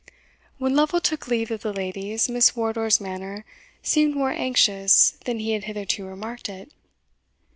[0.57, 3.45] When Lovel took leave of the ladies, Miss Wardour's manner
[3.83, 6.71] seemed more anxious than he had hitherto remarked it.